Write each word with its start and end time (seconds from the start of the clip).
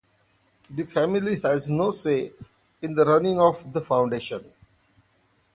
The 0.71 0.83
family 0.83 1.39
has 1.41 1.69
no 1.69 1.91
say 1.91 2.31
in 2.81 2.95
the 2.95 3.05
running 3.05 3.39
of 3.39 3.71
the 3.71 3.81
Foundation. 3.81 4.43